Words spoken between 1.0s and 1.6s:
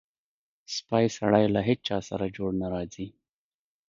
سړی